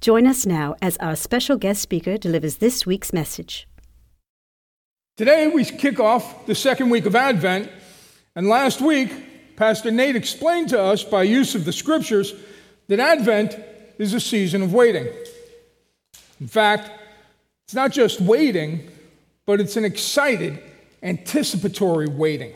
[0.00, 3.66] Join us now as our special guest speaker delivers this week's message.
[5.16, 7.68] Today, we kick off the second week of Advent,
[8.36, 12.34] and last week, Pastor Nate explained to us by use of the scriptures
[12.86, 13.58] that Advent
[13.98, 15.08] is a season of waiting.
[16.40, 16.88] In fact,
[17.64, 18.88] it's not just waiting,
[19.44, 20.62] but it's an excited,
[21.04, 22.54] anticipatory waiting.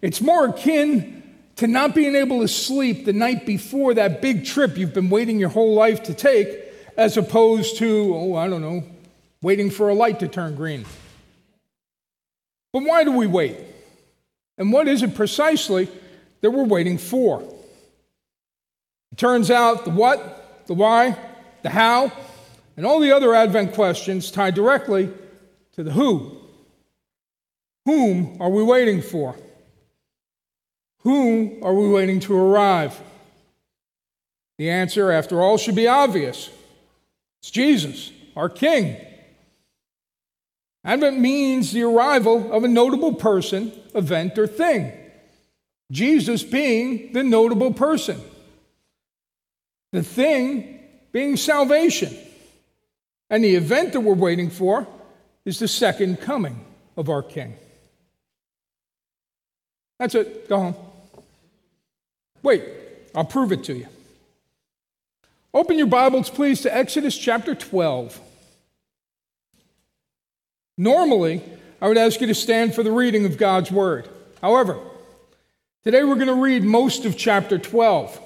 [0.00, 1.22] It's more akin
[1.56, 5.38] to not being able to sleep the night before that big trip you've been waiting
[5.38, 6.48] your whole life to take,
[6.96, 8.82] as opposed to, oh, I don't know,
[9.42, 10.86] waiting for a light to turn green.
[12.72, 13.56] But why do we wait?
[14.56, 15.88] And what is it precisely
[16.40, 17.42] that we're waiting for?
[19.12, 21.16] It turns out the what, the why,
[21.62, 22.10] the how,
[22.76, 25.10] and all the other Advent questions tie directly
[25.72, 26.41] to the who.
[27.84, 29.36] Whom are we waiting for?
[31.00, 33.00] Whom are we waiting to arrive?
[34.58, 36.50] The answer, after all, should be obvious
[37.40, 38.96] it's Jesus, our King.
[40.84, 44.92] Advent means the arrival of a notable person, event, or thing.
[45.90, 48.20] Jesus being the notable person,
[49.90, 50.80] the thing
[51.12, 52.16] being salvation.
[53.28, 54.86] And the event that we're waiting for
[55.44, 56.64] is the second coming
[56.96, 57.56] of our King.
[60.02, 60.48] That's it.
[60.48, 60.74] Go home.
[62.42, 62.64] Wait,
[63.14, 63.86] I'll prove it to you.
[65.54, 68.18] Open your Bibles, please, to Exodus chapter 12.
[70.76, 71.40] Normally,
[71.80, 74.08] I would ask you to stand for the reading of God's Word.
[74.40, 74.80] However,
[75.84, 78.20] today we're going to read most of chapter 12.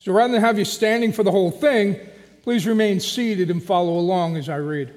[0.00, 1.96] So rather than have you standing for the whole thing,
[2.42, 4.92] please remain seated and follow along as I read.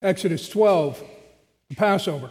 [0.00, 1.02] Exodus 12,
[1.68, 2.30] the Passover.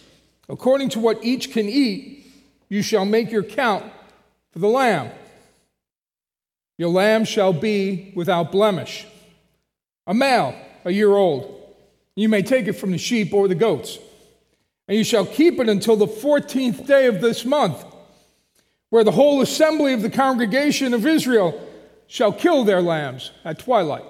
[0.51, 2.29] According to what each can eat,
[2.67, 3.85] you shall make your count
[4.51, 5.09] for the lamb.
[6.77, 9.07] Your lamb shall be without blemish,
[10.05, 10.53] a male,
[10.83, 11.57] a year old.
[12.17, 13.97] You may take it from the sheep or the goats.
[14.89, 17.85] And you shall keep it until the 14th day of this month,
[18.89, 21.65] where the whole assembly of the congregation of Israel
[22.07, 24.03] shall kill their lambs at twilight.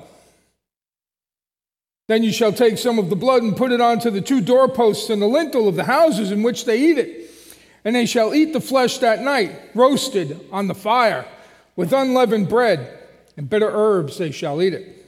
[2.11, 5.09] Then you shall take some of the blood and put it onto the two doorposts
[5.09, 7.31] and the lintel of the houses in which they eat it.
[7.85, 11.25] And they shall eat the flesh that night, roasted on the fire,
[11.77, 12.99] with unleavened bread
[13.37, 15.05] and bitter herbs they shall eat it.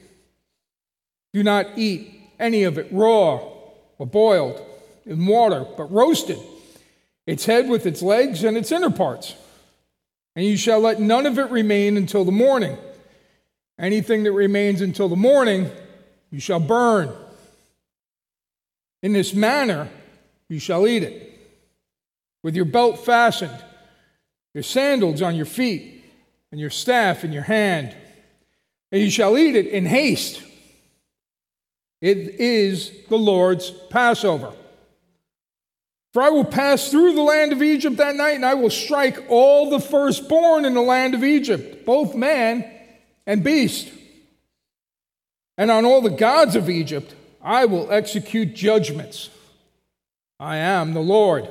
[1.34, 3.50] Do not eat any of it raw
[3.98, 4.64] or boiled
[5.04, 6.38] in water, but roasted,
[7.26, 9.34] its head with its legs and its inner parts.
[10.34, 12.78] And you shall let none of it remain until the morning.
[13.78, 15.70] Anything that remains until the morning,
[16.34, 17.12] you shall burn.
[19.04, 19.88] In this manner
[20.48, 21.30] you shall eat it,
[22.42, 23.56] with your belt fastened,
[24.52, 26.04] your sandals on your feet,
[26.50, 27.94] and your staff in your hand.
[28.90, 30.42] And you shall eat it in haste.
[32.00, 34.52] It is the Lord's Passover.
[36.12, 39.24] For I will pass through the land of Egypt that night, and I will strike
[39.28, 42.68] all the firstborn in the land of Egypt, both man
[43.24, 43.88] and beast.
[45.56, 49.28] And on all the gods of Egypt I will execute judgments.
[50.40, 51.46] I am the Lord.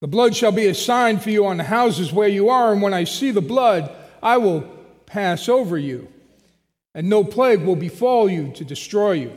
[0.00, 2.80] The blood shall be a sign for you on the houses where you are, and
[2.80, 4.62] when I see the blood, I will
[5.04, 6.08] pass over you,
[6.94, 9.32] and no plague will befall you to destroy you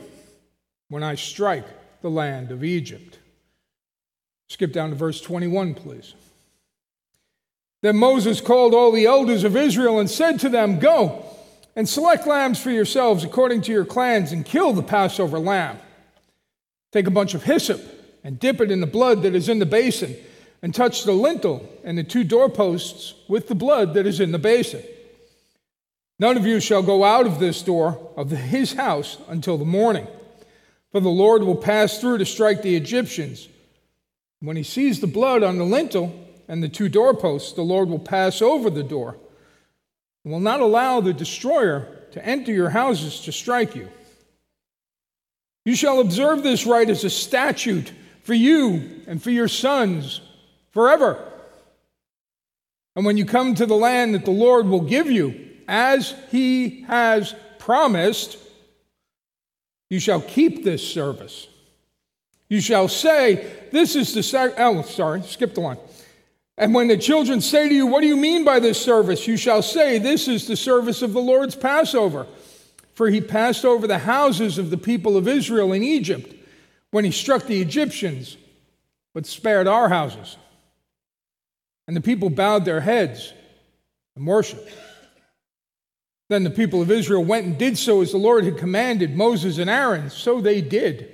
[0.88, 1.66] when I strike
[2.00, 3.18] the land of Egypt.
[4.48, 6.14] Skip down to verse 21, please.
[7.82, 11.26] Then Moses called all the elders of Israel and said to them, Go
[11.76, 15.78] and select lambs for yourselves according to your clans and kill the Passover lamb.
[16.92, 17.80] Take a bunch of hyssop
[18.22, 20.16] and dip it in the blood that is in the basin
[20.62, 24.38] and touch the lintel and the two doorposts with the blood that is in the
[24.38, 24.82] basin.
[26.18, 30.06] None of you shall go out of this door of his house until the morning,
[30.92, 33.48] for the Lord will pass through to strike the Egyptians.
[34.40, 36.14] When he sees the blood on the lintel
[36.46, 39.16] and the two doorposts, the Lord will pass over the door
[40.24, 43.88] and will not allow the destroyer to enter your houses to strike you.
[45.64, 47.92] You shall observe this rite as a statute
[48.22, 50.20] for you and for your sons
[50.72, 51.32] forever.
[52.96, 56.82] And when you come to the land that the Lord will give you, as he
[56.82, 58.38] has promised,
[59.90, 61.48] you shall keep this service.
[62.48, 64.54] You shall say, This is the.
[64.58, 65.78] Oh, sorry, skip the line.
[66.56, 69.26] And when the children say to you, What do you mean by this service?
[69.26, 72.26] You shall say, This is the service of the Lord's Passover.
[72.94, 76.32] For he passed over the houses of the people of Israel in Egypt
[76.92, 78.36] when he struck the Egyptians,
[79.14, 80.36] but spared our houses.
[81.88, 83.32] And the people bowed their heads
[84.14, 84.70] and worshiped.
[86.30, 89.58] Then the people of Israel went and did so as the Lord had commanded Moses
[89.58, 90.08] and Aaron.
[90.08, 91.13] So they did.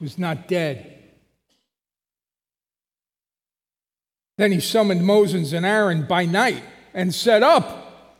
[0.00, 0.92] was not dead.
[4.38, 6.62] Then he summoned Moses and Aaron by night
[6.92, 8.12] and said, Up,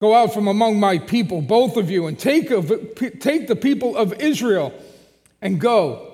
[0.00, 2.68] go out from among my people, both of you, and take, of,
[3.20, 4.72] take the people of Israel
[5.40, 6.08] and go.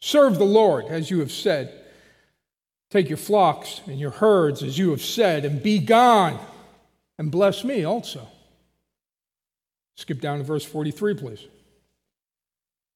[0.00, 1.72] Serve the Lord, as you have said.
[2.90, 6.38] Take your flocks and your herds, as you have said, and be gone
[7.18, 8.28] and bless me also.
[9.96, 11.46] Skip down to verse 43, please.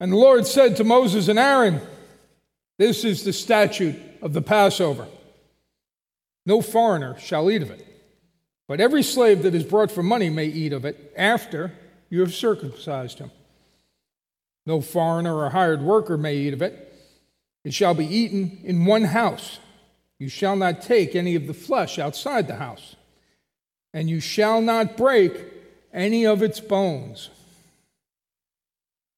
[0.01, 1.79] And the Lord said to Moses and Aaron,
[2.79, 5.07] This is the statute of the Passover.
[6.45, 7.85] No foreigner shall eat of it,
[8.67, 11.71] but every slave that is brought for money may eat of it after
[12.09, 13.29] you have circumcised him.
[14.65, 16.93] No foreigner or hired worker may eat of it.
[17.63, 19.59] It shall be eaten in one house.
[20.17, 22.95] You shall not take any of the flesh outside the house
[23.93, 25.33] and you shall not break
[25.93, 27.29] any of its bones.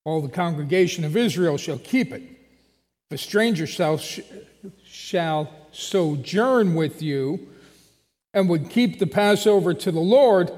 [0.06, 2.22] All the congregation of Israel shall keep it.
[3.10, 4.00] If a stranger shall,
[4.86, 7.48] shall sojourn with you
[8.34, 10.52] and would keep the Passover to the Lord,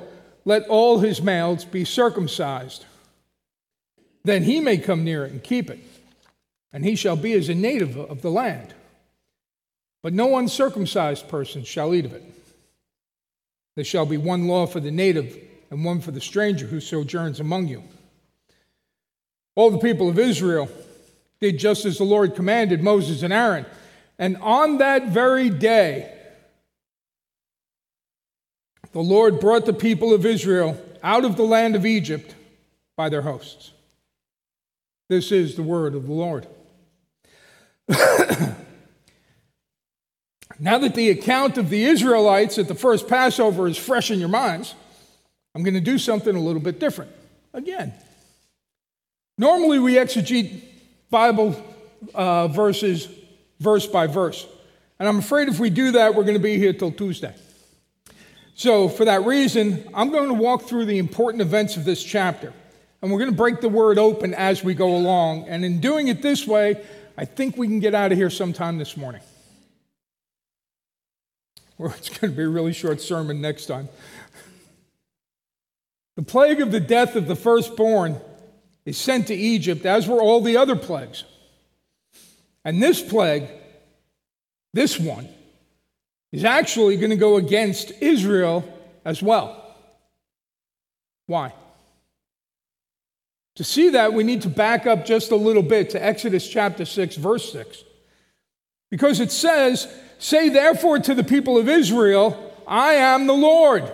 [0.46, 2.86] let all his males be circumcised.
[4.24, 5.80] Then he may come near it and keep it,
[6.74, 8.74] and he shall be as a native of the land.
[10.02, 12.24] But no uncircumcised person shall eat of it.
[13.76, 15.38] There shall be one law for the native
[15.70, 17.84] and one for the stranger who sojourns among you.
[19.56, 20.70] All the people of Israel
[21.40, 23.66] did just as the Lord commanded Moses and Aaron.
[24.20, 26.12] And on that very day,
[28.92, 32.36] the Lord brought the people of Israel out of the land of Egypt
[32.96, 33.72] by their hosts.
[35.10, 36.48] This is the word of the Lord.
[40.60, 44.30] Now that the account of the Israelites at the first Passover is fresh in your
[44.30, 44.74] minds,
[45.54, 47.12] I'm going to do something a little bit different
[47.54, 47.94] again.
[49.38, 50.64] Normally, we exegete
[51.10, 51.56] Bible
[52.14, 53.08] uh, verses
[53.60, 54.48] verse by verse.
[55.00, 57.34] And I'm afraid if we do that, we're going to be here till Tuesday.
[58.56, 62.54] So, for that reason, I'm going to walk through the important events of this chapter.
[63.02, 65.48] And we're going to break the word open as we go along.
[65.48, 66.84] And in doing it this way,
[67.18, 69.22] I think we can get out of here sometime this morning
[71.78, 73.90] or it's going to be a really short sermon next time.
[76.16, 78.20] The plague of the death of the firstborn
[78.86, 81.24] is sent to Egypt, as were all the other plagues.
[82.64, 83.48] And this plague,
[84.74, 85.28] this one,
[86.32, 88.64] is actually going to go against Israel
[89.04, 89.76] as well.
[91.28, 91.54] Why?
[93.56, 96.86] To see that, we need to back up just a little bit to Exodus chapter
[96.86, 97.84] 6, verse 6.
[98.92, 99.88] Because it says,
[100.20, 103.90] Say therefore to the people of Israel, I am the Lord,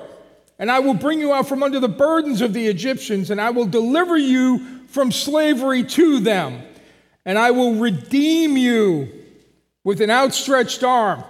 [0.57, 3.51] and I will bring you out from under the burdens of the Egyptians, and I
[3.51, 6.61] will deliver you from slavery to them,
[7.25, 9.09] and I will redeem you
[9.83, 11.23] with an outstretched arm,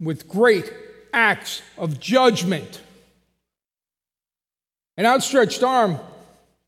[0.00, 0.72] with great
[1.12, 2.80] acts of judgment.
[4.96, 5.98] An outstretched arm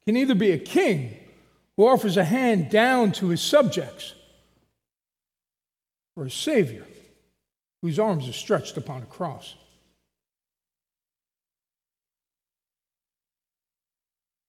[0.05, 1.17] can either be a king
[1.76, 4.15] who offers a hand down to his subjects
[6.15, 6.87] or a savior
[7.83, 9.55] whose arms are stretched upon a cross.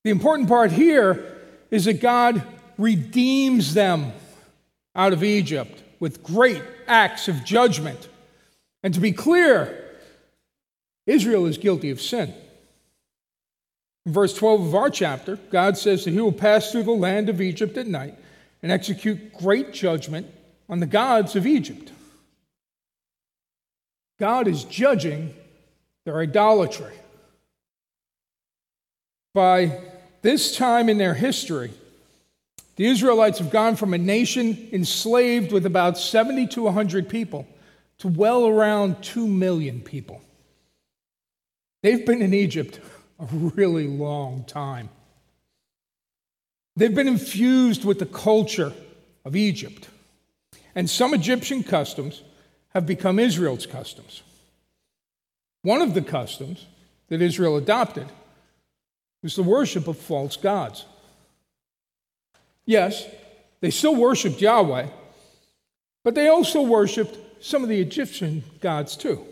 [0.03, 1.36] The important part here
[1.71, 2.41] is that God
[2.77, 4.11] redeems them
[4.95, 8.07] out of Egypt with great acts of judgment.
[8.83, 9.83] And to be clear,
[11.05, 12.33] Israel is guilty of sin.
[14.05, 17.29] In verse 12 of our chapter, God says that he will pass through the land
[17.29, 18.15] of Egypt at night
[18.63, 20.27] and execute great judgment
[20.69, 21.91] on the gods of Egypt.
[24.19, 25.33] God is judging
[26.05, 26.93] their idolatry.
[29.33, 29.79] By
[30.27, 31.71] this time in their history,
[32.75, 37.47] the Israelites have gone from a nation enslaved with about 70 to 100 people
[37.99, 40.21] to well around 2 million people.
[41.81, 42.81] They've been in Egypt
[43.21, 44.89] a really long time.
[46.75, 48.73] They've been infused with the culture
[49.23, 49.87] of Egypt.
[50.75, 52.21] And some Egyptian customs
[52.73, 54.23] have become Israel's customs.
[55.61, 56.65] One of the customs
[57.07, 58.07] that Israel adopted
[59.27, 60.85] was the worship of false gods.
[62.65, 63.05] Yes,
[63.59, 64.87] they still worshiped Yahweh,
[66.05, 69.25] but they also worshiped some of the Egyptian gods too.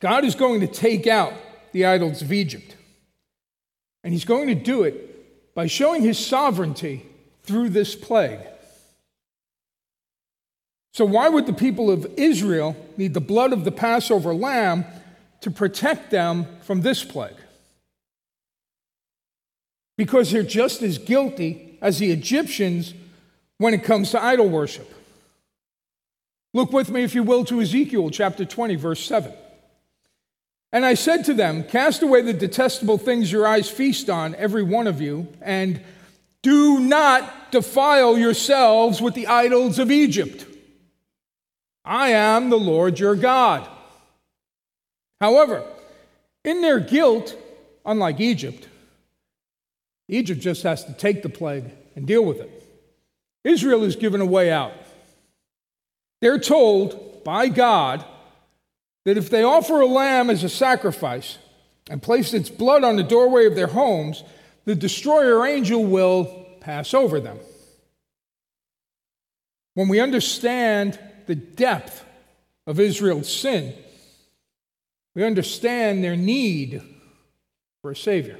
[0.00, 1.32] God is going to take out
[1.72, 2.76] the idols of Egypt,
[4.04, 7.06] and He's going to do it by showing His sovereignty
[7.42, 8.40] through this plague.
[10.92, 14.84] So, why would the people of Israel need the blood of the Passover lamb
[15.40, 17.36] to protect them from this plague?
[19.96, 22.94] Because they're just as guilty as the Egyptians
[23.58, 24.92] when it comes to idol worship.
[26.52, 29.32] Look with me, if you will, to Ezekiel chapter 20, verse 7.
[30.72, 34.62] And I said to them, Cast away the detestable things your eyes feast on, every
[34.62, 35.80] one of you, and
[36.42, 40.46] do not defile yourselves with the idols of Egypt.
[41.84, 43.68] I am the Lord your God.
[45.20, 45.64] However,
[46.44, 47.36] in their guilt,
[47.84, 48.68] unlike Egypt,
[50.08, 52.50] Egypt just has to take the plague and deal with it.
[53.44, 54.72] Israel is given a way out.
[56.20, 58.04] They're told by God
[59.04, 61.38] that if they offer a lamb as a sacrifice
[61.88, 64.22] and place its blood on the doorway of their homes,
[64.64, 67.38] the destroyer angel will pass over them.
[69.74, 72.04] When we understand the depth
[72.66, 73.74] of Israel's sin,
[75.14, 76.82] we understand their need
[77.82, 78.38] for a Savior.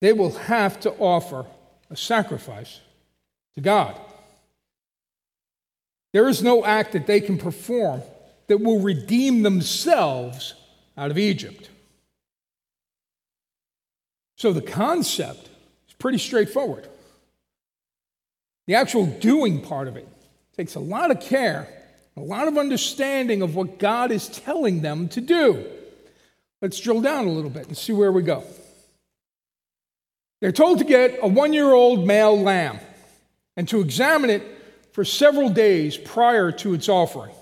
[0.00, 1.46] They will have to offer
[1.90, 2.80] a sacrifice
[3.54, 3.98] to God.
[6.12, 8.02] There is no act that they can perform
[8.46, 10.54] that will redeem themselves
[10.96, 11.68] out of Egypt.
[14.36, 15.50] So the concept
[15.88, 16.88] is pretty straightforward.
[18.66, 20.08] The actual doing part of it
[20.56, 21.68] takes a lot of care,
[22.18, 25.64] a lot of understanding of what God is telling them to do.
[26.60, 28.42] Let's drill down a little bit and see where we go.
[30.40, 32.80] They're told to get a one year old male lamb
[33.56, 34.42] and to examine it
[34.92, 37.34] for several days prior to its offering.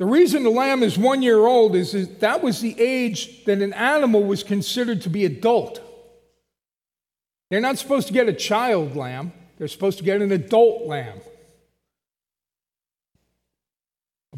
[0.00, 3.60] The reason the lamb is one year old is that, that was the age that
[3.62, 5.80] an animal was considered to be adult.
[7.50, 11.20] They're not supposed to get a child lamb, they're supposed to get an adult lamb.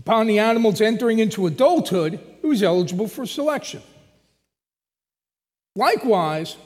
[0.03, 3.81] Upon the animals entering into adulthood, it was eligible for selection.
[5.77, 6.57] Likewise,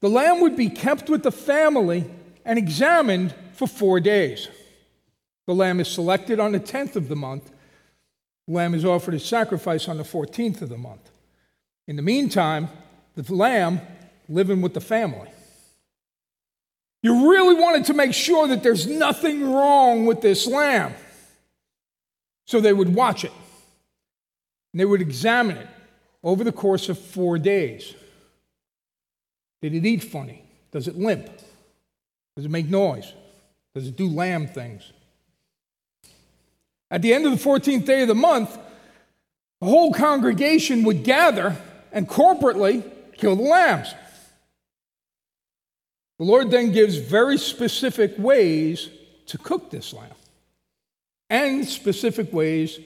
[0.00, 2.04] the lamb would be kept with the family
[2.44, 4.48] and examined for four days.
[5.46, 7.52] The lamb is selected on the 10th of the month.
[8.48, 11.12] The lamb is offered as sacrifice on the 14th of the month.
[11.86, 12.70] In the meantime,
[13.14, 13.80] the lamb
[14.28, 15.30] living with the family.
[17.04, 20.92] You really wanted to make sure that there's nothing wrong with this lamb.
[22.50, 23.30] So they would watch it
[24.72, 25.68] and they would examine it
[26.24, 27.94] over the course of four days.
[29.62, 30.42] Did it eat funny?
[30.72, 31.26] Does it limp?
[32.34, 33.12] Does it make noise?
[33.72, 34.90] Does it do lamb things?
[36.90, 38.58] At the end of the 14th day of the month,
[39.60, 41.56] the whole congregation would gather
[41.92, 42.82] and corporately
[43.16, 43.94] kill the lambs.
[46.18, 48.88] The Lord then gives very specific ways
[49.26, 50.10] to cook this lamb
[51.30, 52.78] and specific ways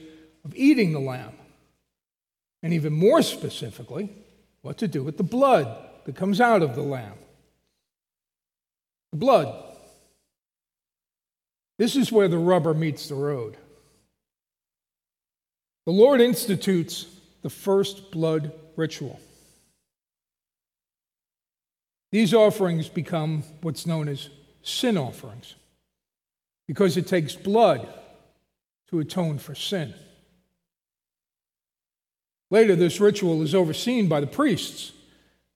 [0.45, 1.33] of eating the lamb.
[2.63, 4.11] And even more specifically,
[4.61, 7.13] what to do with the blood that comes out of the lamb.
[9.11, 9.63] The blood.
[11.77, 13.57] This is where the rubber meets the road.
[15.85, 17.05] The Lord institutes
[17.41, 19.19] the first blood ritual.
[22.11, 24.29] These offerings become what's known as
[24.63, 25.55] sin offerings
[26.67, 27.87] because it takes blood
[28.89, 29.93] to atone for sin.
[32.51, 34.91] Later, this ritual is overseen by the priests,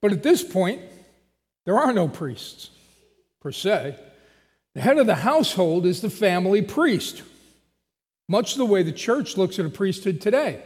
[0.02, 0.82] but at this point,
[1.66, 2.72] there are no priests
[3.42, 3.96] per se.
[4.76, 7.22] The head of the household is the family priest,
[8.28, 10.64] much the way the church looks at a priesthood today.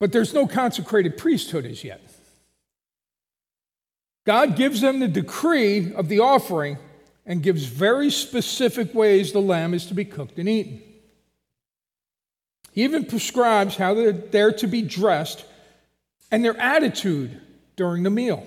[0.00, 2.00] But there's no consecrated priesthood as yet.
[4.26, 6.78] God gives them the decree of the offering
[7.28, 10.82] and gives very specific ways the lamb is to be cooked and eaten.
[12.72, 15.44] He even prescribes how they're, to be dressed
[16.32, 17.38] and their attitude
[17.76, 18.44] during the meal.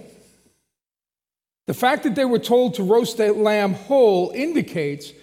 [1.67, 5.13] The fact that they were told to roast that lamb whole indicates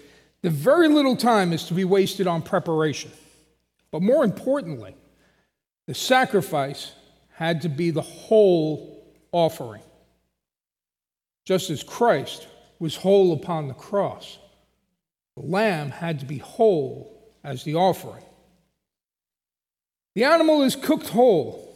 [0.41, 3.11] that very little time is to be wasted on preparation.
[3.91, 4.95] But more importantly,
[5.85, 6.93] the sacrifice
[7.33, 9.81] had to be the whole offering.
[11.45, 12.47] Just as Christ
[12.79, 14.37] was whole upon the cross,
[15.35, 18.23] the lamb had to be whole as the offering.
[20.15, 21.75] The animal is cooked whole,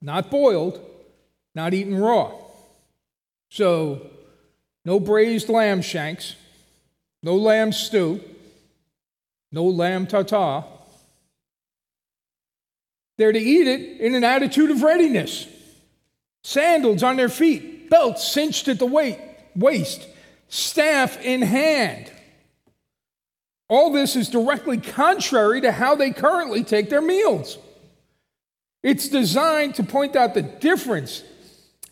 [0.00, 0.80] not boiled,
[1.54, 2.32] not eaten raw.
[3.50, 4.10] So,
[4.84, 6.34] no braised lamb shanks,
[7.22, 8.20] no lamb stew,
[9.52, 10.64] no lamb tartar.
[13.16, 15.46] They're to eat it in an attitude of readiness.
[16.42, 18.86] Sandals on their feet, belts cinched at the
[19.54, 20.06] waist,
[20.48, 22.10] staff in hand.
[23.68, 27.58] All this is directly contrary to how they currently take their meals.
[28.82, 31.24] It's designed to point out the difference,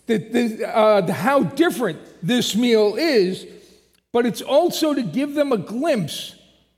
[0.06, 3.46] the, the, uh, how different this meal is,
[4.12, 6.36] but it's also to give them a glimpse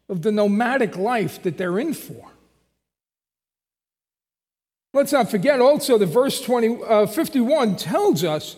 [0.08, 2.30] of the nomadic life that they're in for.
[4.92, 8.54] Let's not forget also that verse 20, uh, 51 tells us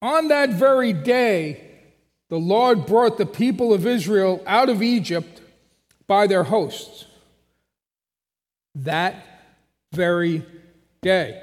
[0.00, 1.71] on that very day,
[2.32, 5.42] the Lord brought the people of Israel out of Egypt
[6.06, 7.04] by their hosts.
[8.74, 9.16] That
[9.92, 10.42] very
[11.02, 11.42] day.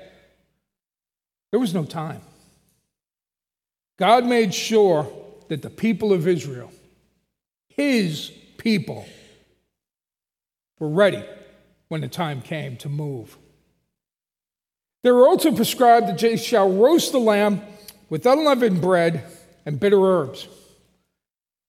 [1.51, 2.21] There was no time.
[3.99, 5.07] God made sure
[5.49, 6.71] that the people of Israel,
[7.67, 9.05] his people,
[10.79, 11.23] were ready
[11.89, 13.37] when the time came to move.
[15.03, 17.61] They were also prescribed that they shall roast the lamb
[18.09, 19.23] with unleavened bread
[19.67, 20.47] and bitter herbs.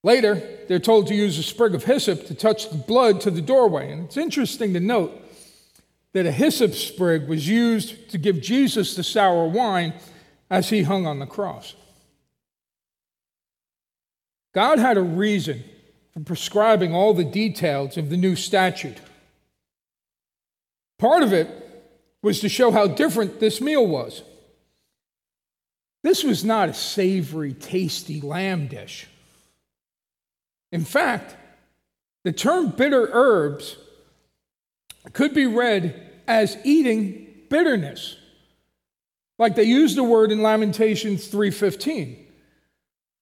[0.03, 3.43] Later, they're told to use a sprig of hyssop to touch the blood to the
[3.43, 3.93] doorway.
[3.93, 5.13] And it's interesting to note
[6.13, 9.93] that a hyssop sprig was used to give Jesus the sour wine
[10.51, 11.75] as he hung on the cross.
[14.53, 15.63] God had a reason
[16.13, 18.99] for prescribing all the details of the new statute.
[20.99, 21.49] Part of it
[22.23, 24.23] was to show how different this meal was.
[26.03, 29.07] This was not a savory, tasty lamb dish.
[30.73, 31.37] In fact,
[32.25, 33.77] the term bitter herbs
[35.13, 38.17] could be read as eating bitterness.
[39.39, 42.27] Like they use the word in Lamentations 3:15.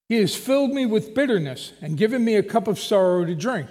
[0.09, 3.69] He has filled me with bitterness and given me a cup of sorrow to drink.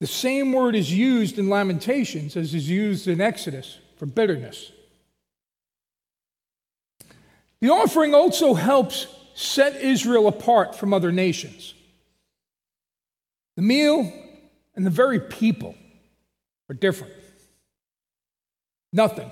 [0.00, 4.72] The same word is used in Lamentations as is used in Exodus for bitterness.
[7.60, 11.74] The offering also helps set Israel apart from other nations.
[13.56, 14.12] The meal
[14.74, 15.74] and the very people
[16.70, 17.12] are different.
[18.92, 19.30] Nothing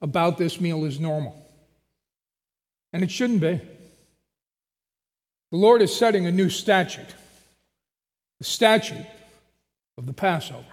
[0.00, 1.34] about this meal is normal.
[2.92, 3.60] And it shouldn't be.
[5.50, 7.14] The Lord is setting a new statute
[8.38, 9.04] the statute
[9.96, 10.64] of the Passover.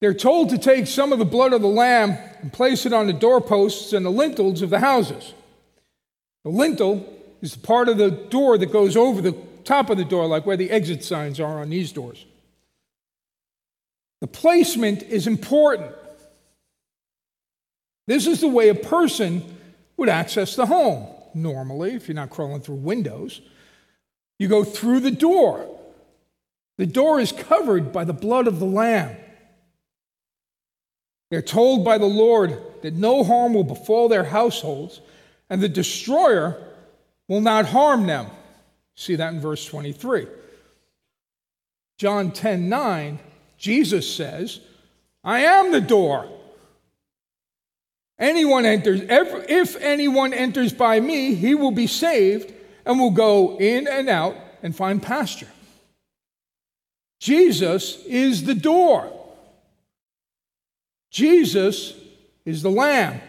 [0.00, 3.06] They're told to take some of the blood of the lamb and place it on
[3.06, 5.32] the doorposts and the lintels of the houses.
[6.44, 7.06] The lintel
[7.42, 10.46] is the part of the door that goes over the top of the door, like
[10.46, 12.24] where the exit signs are on these doors.
[14.20, 15.92] The placement is important.
[18.06, 19.42] This is the way a person
[19.96, 21.06] would access the home.
[21.34, 23.40] Normally, if you're not crawling through windows,
[24.38, 25.66] you go through the door.
[26.78, 29.16] The door is covered by the blood of the Lamb.
[31.30, 35.00] They're told by the Lord that no harm will befall their households,
[35.50, 36.56] and the destroyer
[37.28, 38.28] will not harm them.
[38.94, 40.26] See that in verse 23.
[41.98, 43.18] John 10 9
[43.58, 44.60] Jesus says,
[45.22, 46.26] I am the door.
[48.18, 52.52] Anyone enters, if anyone enters by me, he will be saved
[52.86, 55.48] and will go in and out and find pasture.
[57.18, 59.12] Jesus is the door.
[61.10, 61.94] Jesus
[62.46, 63.20] is the Lamb.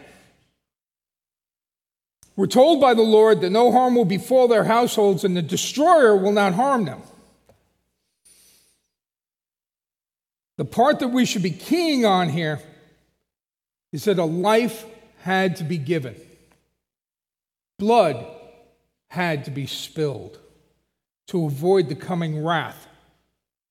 [2.36, 6.16] We're told by the Lord that no harm will befall their households and the destroyer
[6.16, 7.02] will not harm them.
[10.58, 12.62] The part that we should be keying on here
[13.92, 14.86] is that a life
[15.22, 16.16] had to be given,
[17.78, 18.26] blood
[19.10, 20.40] had to be spilled
[21.28, 22.88] to avoid the coming wrath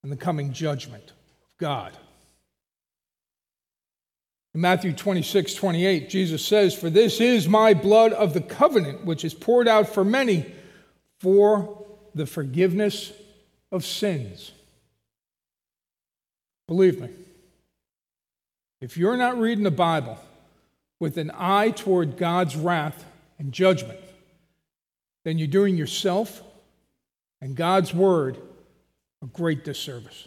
[0.03, 1.92] and the coming judgment of God.
[4.55, 9.25] In Matthew 26, 28, Jesus says, For this is my blood of the covenant, which
[9.25, 10.53] is poured out for many
[11.21, 13.13] for the forgiveness
[13.71, 14.51] of sins.
[16.67, 17.11] Believe me,
[18.81, 20.19] if you're not reading the Bible
[20.99, 23.05] with an eye toward God's wrath
[23.39, 24.01] and judgment,
[25.25, 26.43] then you're doing yourself
[27.41, 28.37] and God's word
[29.23, 30.27] a great disservice.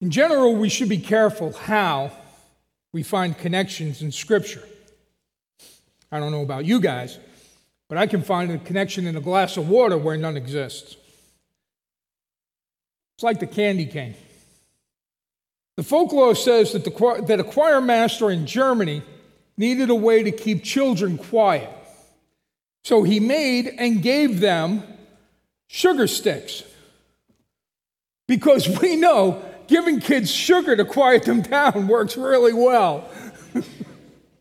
[0.00, 2.12] In general, we should be careful how
[2.92, 4.62] we find connections in Scripture.
[6.10, 7.18] I don't know about you guys,
[7.88, 10.96] but I can find a connection in a glass of water where none exists.
[13.16, 14.14] It's like the candy cane.
[15.76, 19.02] The folklore says that, the, that a choir master in Germany
[19.56, 21.68] needed a way to keep children quiet.
[22.84, 24.82] So he made and gave them
[25.66, 26.62] sugar sticks.
[28.26, 33.08] Because we know giving kids sugar to quiet them down works really well.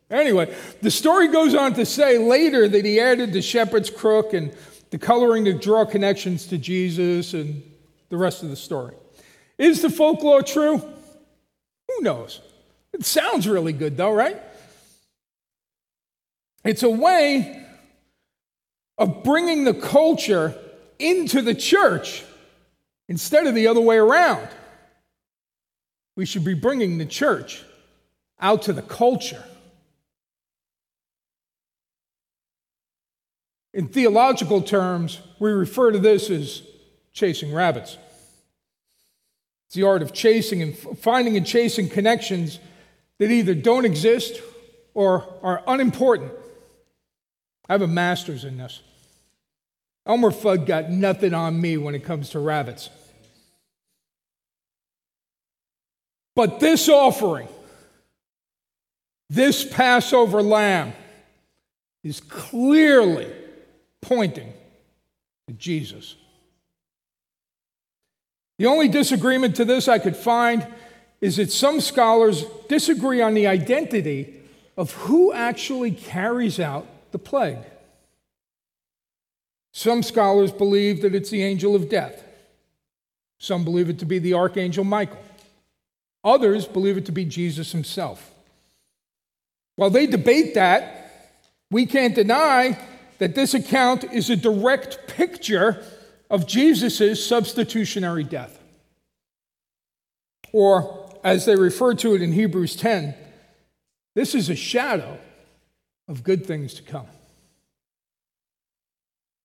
[0.10, 4.56] anyway, the story goes on to say later that he added the shepherd's crook and
[4.90, 7.62] the coloring to draw connections to Jesus and
[8.10, 8.96] the rest of the story.
[9.58, 10.78] Is the folklore true?
[10.78, 12.42] Who knows?
[12.94, 14.42] It sounds really good, though, right?
[16.64, 17.64] It's a way
[18.98, 20.56] of bringing the culture
[21.00, 22.24] into the church
[23.08, 24.48] instead of the other way around.
[26.18, 27.64] We should be bringing the church
[28.42, 29.44] out to the culture.
[33.72, 36.64] In theological terms, we refer to this as
[37.14, 37.98] chasing rabbits.
[39.68, 42.58] It's the art of chasing and finding and chasing connections
[43.20, 44.42] that either don't exist
[44.96, 46.32] or are unimportant.
[47.70, 48.82] I have a master's in this.
[50.08, 52.90] Elmer Fudd got nothing on me when it comes to rabbits.
[56.38, 57.48] But this offering,
[59.28, 60.94] this Passover lamb,
[62.04, 63.28] is clearly
[64.02, 64.54] pointing
[65.48, 66.16] to Jesus.
[68.60, 70.68] The only disagreement to this I could find
[71.22, 74.36] is that some scholars disagree on the identity
[74.78, 77.66] of who actually carries out the plague.
[79.74, 82.24] Some scholars believe that it's the angel of death.
[83.40, 85.18] Some believe it to be the archangel Michael.
[86.24, 88.34] Others believe it to be Jesus himself.
[89.76, 91.12] While they debate that,
[91.70, 92.80] we can't deny
[93.20, 95.84] that this account is a direct picture
[96.30, 98.62] of Jesus' substitutionary death.
[100.52, 103.16] Or, as they refer to it in Hebrews 10,
[104.16, 105.20] this is a shadow
[106.08, 107.08] of good things to come.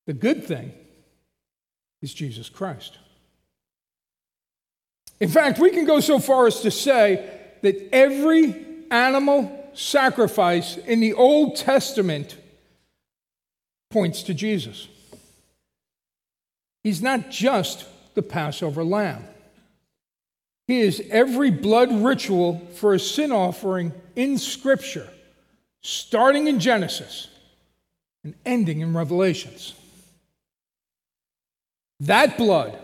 [0.06, 0.72] The good thing
[2.00, 2.98] is Jesus Christ.
[5.22, 7.30] In fact, we can go so far as to say
[7.60, 12.36] that every animal sacrifice in the Old Testament
[13.88, 14.88] points to Jesus.
[16.82, 19.22] He's not just the Passover lamb.
[20.66, 25.08] He is every blood ritual for a sin offering in Scripture,
[25.82, 27.28] starting in Genesis
[28.24, 29.74] and ending in Revelations.
[32.00, 32.76] That blood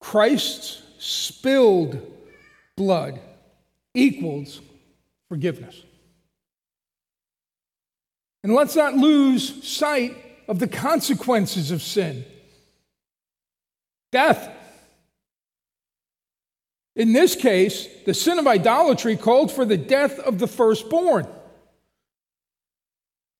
[0.00, 2.00] Christ's spilled
[2.76, 3.20] blood
[3.94, 4.60] equals
[5.28, 5.82] forgiveness.
[8.42, 12.24] And let's not lose sight of the consequences of sin
[14.12, 14.50] death.
[16.94, 21.26] In this case, the sin of idolatry called for the death of the firstborn.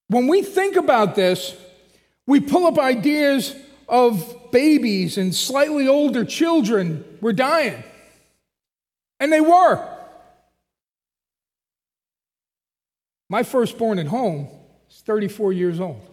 [0.09, 1.57] When we think about this,
[2.27, 3.55] we pull up ideas
[3.89, 7.83] of babies and slightly older children were dying.
[9.21, 9.87] And they were.
[13.29, 14.49] My firstborn at home
[14.91, 16.09] is 34 years old.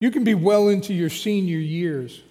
[0.00, 2.22] You can be well into your senior years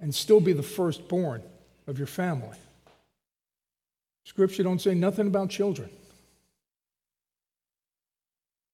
[0.00, 1.42] and still be the firstborn
[1.86, 2.56] of your family.
[4.24, 5.90] Scripture don't say nothing about children.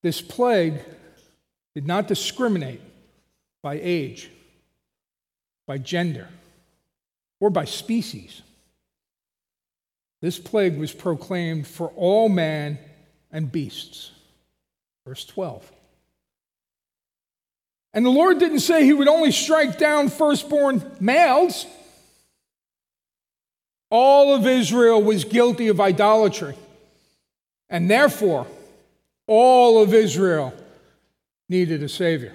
[0.02, 0.80] This plague
[1.74, 2.80] did not discriminate
[3.62, 4.30] by age,
[5.66, 6.28] by gender,
[7.38, 8.42] or by species.
[10.22, 12.78] This plague was proclaimed for all man
[13.30, 14.12] and beasts.
[15.06, 15.70] Verse 12.
[17.92, 21.66] And the Lord didn't say he would only strike down firstborn males.
[23.90, 26.54] All of Israel was guilty of idolatry.
[27.68, 28.46] And therefore,
[29.30, 30.52] all of Israel
[31.48, 32.34] needed a Savior.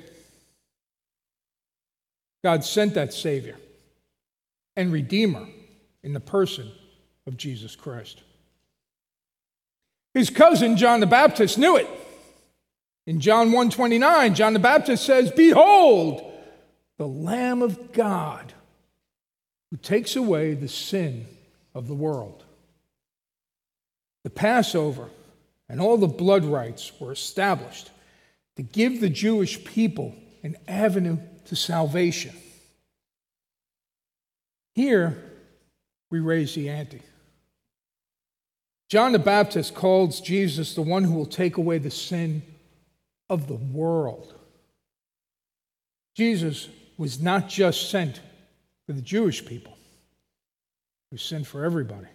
[2.42, 3.58] God sent that Savior
[4.78, 5.46] and Redeemer
[6.04, 6.72] in the person
[7.28, 8.24] of Jesus Christ.
[10.14, 11.90] His cousin John the Baptist knew it.
[13.06, 16.32] In John 1:29, John the Baptist says, "Behold,
[16.98, 18.54] the Lamb of God
[19.70, 21.28] who takes away the sin
[21.74, 22.46] of the world."
[24.24, 25.10] The Passover
[25.68, 27.92] and all the blood rites were established
[28.56, 32.36] to give the Jewish people an avenue to salvation.
[34.74, 35.18] Here,
[36.10, 37.02] we raise the ante.
[38.90, 42.44] John the Baptist calls Jesus the one who will take away the sin
[43.30, 44.34] of the world.
[46.16, 48.22] Jesus was not just sent
[48.86, 49.76] for the Jewish people,
[51.10, 52.08] he was sent for everybody.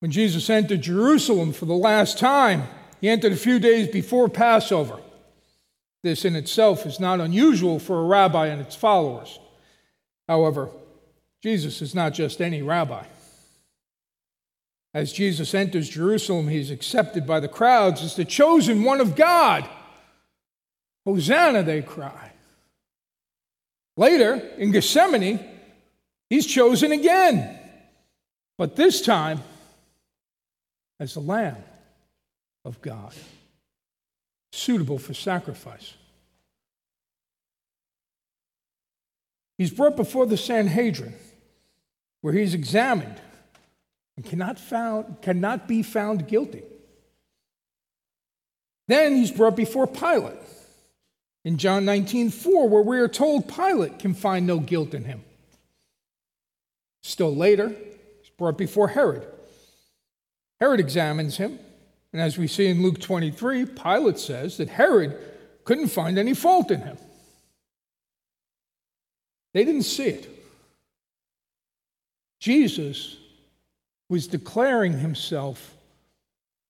[0.00, 2.64] When Jesus entered Jerusalem for the last time,
[3.00, 4.98] he entered a few days before Passover.
[6.02, 9.38] This in itself is not unusual for a rabbi and its followers.
[10.28, 10.70] However,
[11.42, 13.04] Jesus is not just any rabbi.
[14.94, 19.68] As Jesus enters Jerusalem, he's accepted by the crowds as the chosen one of God.
[21.04, 22.32] Hosanna, they cry.
[23.96, 25.40] Later, in Gethsemane,
[26.30, 27.58] he's chosen again,
[28.56, 29.40] but this time
[31.00, 31.62] as the Lamb
[32.64, 33.14] of God,
[34.52, 35.94] suitable for sacrifice.
[39.56, 41.14] He's brought before the Sanhedrin,
[42.20, 43.20] where he's examined
[44.16, 46.62] and cannot, found, cannot be found guilty.
[48.86, 50.38] Then he's brought before Pilate
[51.44, 55.24] in John 19 4, where we are told Pilate can find no guilt in him.
[57.02, 59.26] Still later, he's brought before Herod.
[60.60, 61.58] Herod examines him,
[62.12, 65.16] and as we see in Luke 23, Pilate says that Herod
[65.64, 66.96] couldn't find any fault in him.
[69.54, 70.28] They didn't see it.
[72.40, 73.16] Jesus
[74.08, 75.74] was declaring himself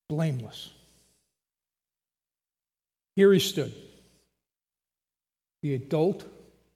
[0.08, 0.70] blameless.
[3.16, 3.74] Here he stood,
[5.62, 6.24] the adult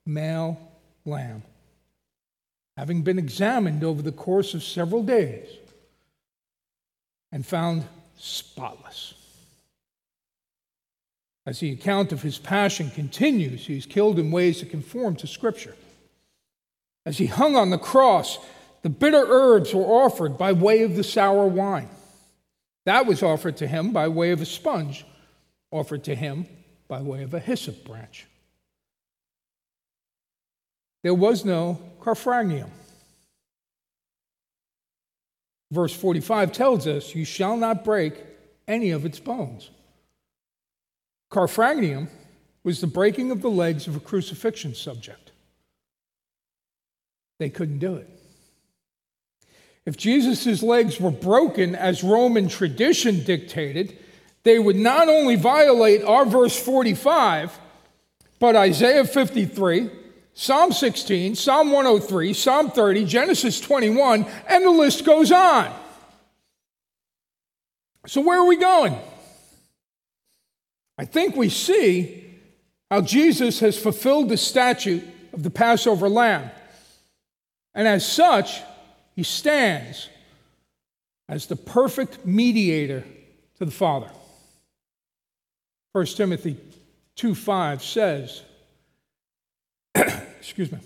[0.05, 0.57] male
[1.05, 1.43] lamb,
[2.75, 5.47] having been examined over the course of several days
[7.33, 7.83] and found
[8.15, 9.15] spotless.
[11.47, 15.75] As the account of his passion continues, he's killed in ways that conform to Scripture.
[17.07, 18.37] As he hung on the cross,
[18.83, 21.89] the bitter herbs were offered by way of the sour wine.
[22.85, 25.03] That was offered to him by way of a sponge,
[25.71, 26.45] offered to him
[26.87, 28.27] by way of a hyssop branch.
[31.01, 32.71] There was no capharnaum.
[35.73, 38.13] Verse 45 tells us, You shall not break
[38.67, 39.71] any of its bones.
[41.31, 42.09] Capharnaum
[42.63, 45.31] was the breaking of the legs of a crucifixion subject.
[47.39, 48.07] They couldn't do it.
[49.83, 53.97] If Jesus' legs were broken as Roman tradition dictated,
[54.43, 57.59] they would not only violate our verse 45,
[58.37, 59.89] but Isaiah 53,
[60.33, 65.71] Psalm 16, Psalm 103, Psalm 30, Genesis 21, and the list goes on.
[68.07, 68.97] So, where are we going?
[70.97, 72.25] I think we see
[72.89, 76.49] how Jesus has fulfilled the statute of the Passover lamb.
[77.73, 78.61] And as such,
[79.15, 80.09] he stands
[81.29, 83.03] as the perfect mediator
[83.57, 84.09] to the Father.
[85.93, 86.57] 1 Timothy
[87.15, 88.41] 2 5 says,
[90.43, 90.79] excuse me,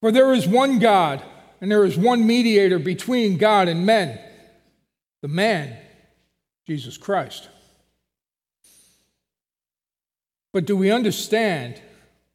[0.00, 1.22] for there is one God,
[1.60, 4.18] and there is one mediator between God and men,
[5.20, 5.76] the man,
[6.66, 7.50] Jesus Christ.
[10.54, 11.80] But do we understand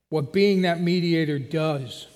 [0.09, 2.07] what being that mediator does?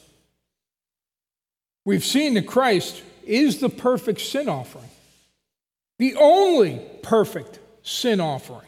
[1.84, 4.90] We've seen that Christ is the perfect sin offering,
[5.98, 8.68] the only perfect sin offering.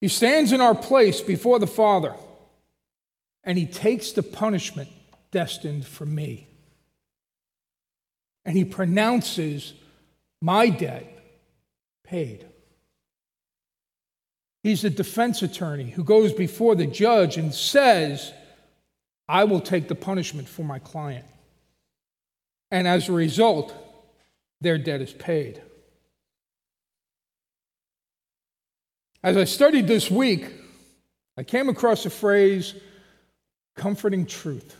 [0.00, 2.14] He stands in our place before the Father,
[3.44, 4.88] and he takes the punishment
[5.30, 6.48] destined for me.
[8.44, 9.74] And he pronounces
[10.40, 11.06] my debt
[12.04, 12.46] paid.
[14.62, 18.32] He's a defense attorney who goes before the judge and says,
[19.28, 21.26] I will take the punishment for my client.
[22.70, 23.74] And as a result,
[24.60, 25.62] their debt is paid.
[29.22, 30.48] As I studied this week,
[31.36, 32.74] I came across a phrase,
[33.78, 34.76] comforting truth.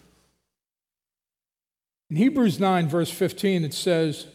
[2.10, 4.26] In Hebrews 9, verse 15, it says,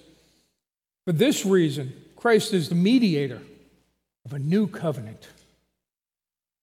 [1.06, 3.41] For this reason, Christ is the mediator
[4.26, 5.28] of a new covenant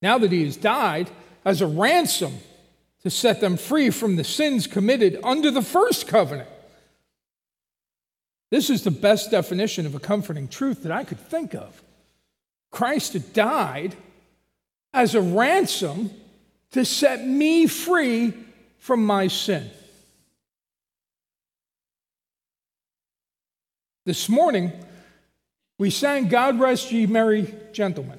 [0.03, 1.11] now that he has died
[1.45, 2.39] as a ransom
[3.03, 6.49] to set them free from the sins committed under the first covenant.
[8.51, 11.83] This is the best definition of a comforting truth that I could think of.
[12.71, 13.97] Christ died
[14.93, 16.11] as a ransom
[16.73, 18.33] to set me free
[18.79, 19.71] from my sin.
[24.07, 24.73] This morning,
[25.79, 28.19] we sang God Rest Ye Merry Gentlemen.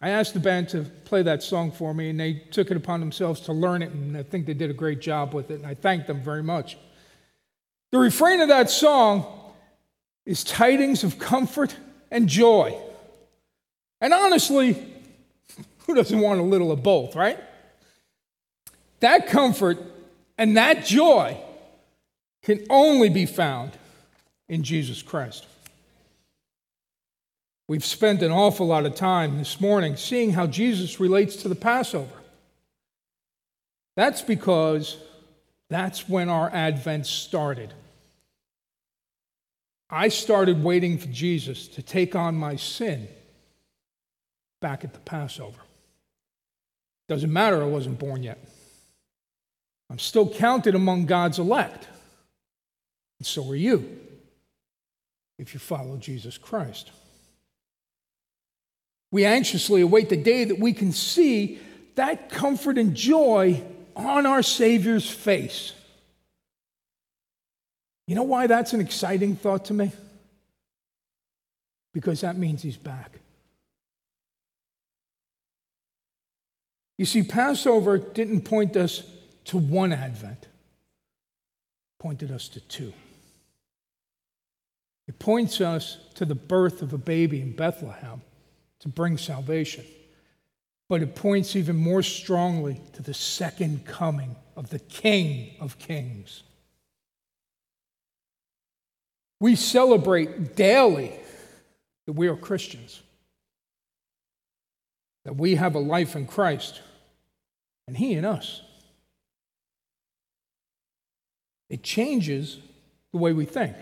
[0.00, 3.00] I asked the band to play that song for me, and they took it upon
[3.00, 5.66] themselves to learn it, and I think they did a great job with it, and
[5.66, 6.76] I thank them very much.
[7.92, 9.26] The refrain of that song
[10.26, 11.76] is tidings of comfort
[12.10, 12.76] and joy.
[14.00, 14.91] And honestly,
[15.86, 17.38] who doesn't want a little of both, right?
[19.00, 19.78] That comfort
[20.38, 21.36] and that joy
[22.42, 23.72] can only be found
[24.48, 25.46] in Jesus Christ.
[27.68, 31.54] We've spent an awful lot of time this morning seeing how Jesus relates to the
[31.54, 32.14] Passover.
[33.96, 34.96] That's because
[35.70, 37.72] that's when our Advent started.
[39.88, 43.08] I started waiting for Jesus to take on my sin
[44.60, 45.60] back at the Passover.
[47.08, 48.38] Doesn't matter, I wasn't born yet.
[49.90, 51.86] I'm still counted among God's elect.
[53.18, 54.00] And so are you,
[55.38, 56.90] if you follow Jesus Christ.
[59.10, 61.60] We anxiously await the day that we can see
[61.96, 63.62] that comfort and joy
[63.94, 65.74] on our Savior's face.
[68.06, 69.92] You know why that's an exciting thought to me?
[71.92, 73.20] Because that means he's back.
[77.02, 79.02] You see, Passover didn't point us
[79.46, 80.46] to one Advent,
[81.98, 82.92] pointed us to two.
[85.08, 88.22] It points us to the birth of a baby in Bethlehem
[88.78, 89.84] to bring salvation.
[90.88, 96.44] But it points even more strongly to the second coming of the King of Kings.
[99.40, 101.14] We celebrate daily
[102.06, 103.02] that we are Christians,
[105.24, 106.80] that we have a life in Christ,
[107.86, 108.62] and He in us.
[111.68, 112.58] It changes
[113.12, 113.76] the way we think.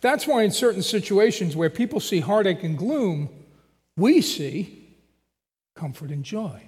[0.00, 3.30] That's why, in certain situations where people see heartache and gloom,
[3.96, 4.86] we see
[5.74, 6.62] comfort and joy.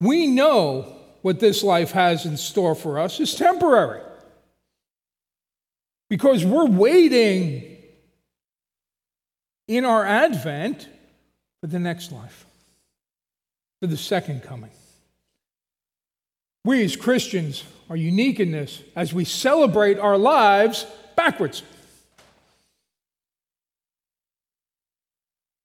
[0.00, 4.02] We know what this life has in store for us is temporary
[6.08, 7.78] because we're waiting
[9.68, 10.88] in our advent
[11.60, 12.46] for the next life,
[13.80, 14.70] for the second coming.
[16.64, 21.62] We as Christians are unique in this as we celebrate our lives backwards.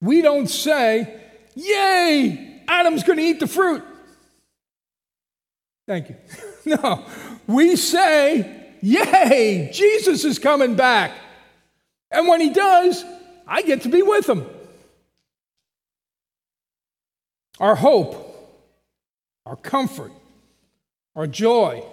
[0.02, 1.22] We don't say,
[1.56, 3.84] Yay, Adam's going to eat the fruit.
[5.88, 6.16] Thank you.
[6.66, 7.06] no,
[7.48, 11.12] we say, Yay, Jesus is coming back.
[12.12, 13.04] And when he does,
[13.48, 14.46] I get to be with him.
[17.60, 18.16] Our hope,
[19.46, 20.12] our comfort,
[21.16, 21.84] our joy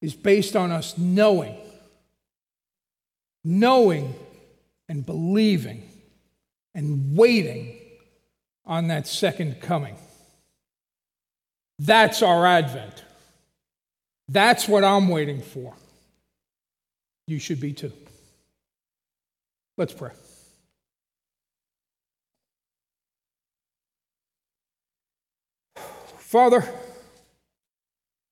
[0.00, 1.56] is based on us knowing
[3.44, 4.14] knowing
[4.88, 5.88] and believing
[6.74, 7.76] and waiting
[8.64, 9.96] on that second coming.
[11.78, 13.04] That's our Advent.
[14.28, 15.74] That's what I'm waiting for.
[17.26, 17.92] You should be too.
[19.76, 20.10] Let's pray.
[26.30, 26.62] Father,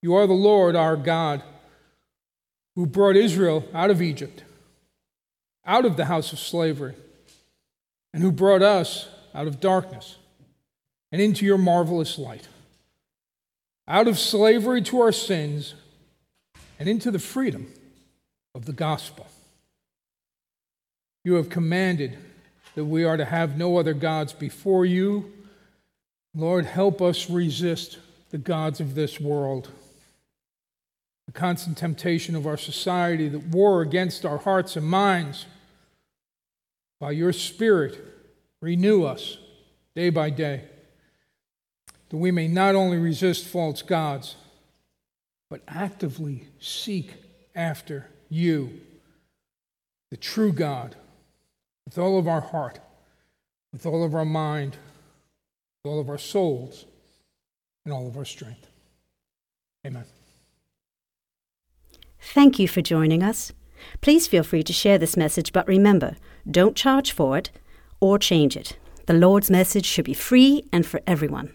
[0.02, 1.42] you are the Lord our God
[2.76, 4.44] who brought Israel out of Egypt
[5.66, 6.94] out of the house of slavery,
[8.14, 10.16] and who brought us out of darkness
[11.10, 12.46] and into your marvelous light,
[13.88, 15.74] out of slavery to our sins
[16.78, 17.66] and into the freedom
[18.54, 19.26] of the gospel.
[21.24, 22.16] You have commanded
[22.76, 25.32] that we are to have no other gods before you.
[26.38, 27.98] Lord, help us resist
[28.30, 29.72] the gods of this world,
[31.26, 35.46] the constant temptation of our society that war against our hearts and minds.
[37.00, 37.98] By your Spirit,
[38.60, 39.38] renew us
[39.96, 40.62] day by day,
[42.08, 44.36] that we may not only resist false gods,
[45.50, 47.14] but actively seek
[47.56, 48.80] after you,
[50.12, 50.94] the true God,
[51.84, 52.78] with all of our heart,
[53.72, 54.76] with all of our mind,
[55.84, 56.86] all of our souls,
[57.84, 58.66] and all of our strength.
[59.86, 60.04] Amen.
[62.20, 63.52] Thank you for joining us.
[64.00, 66.16] Please feel free to share this message, but remember,
[66.50, 67.50] don't charge for it
[68.00, 68.76] or change it.
[69.06, 71.54] The Lord's message should be free and for everyone.